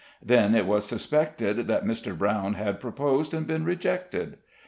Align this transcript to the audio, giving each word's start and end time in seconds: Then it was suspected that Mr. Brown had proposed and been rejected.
Then 0.19 0.55
it 0.55 0.65
was 0.65 0.87
suspected 0.87 1.67
that 1.67 1.85
Mr. 1.85 2.17
Brown 2.17 2.55
had 2.55 2.79
proposed 2.81 3.35
and 3.35 3.45
been 3.45 3.65
rejected. 3.65 4.37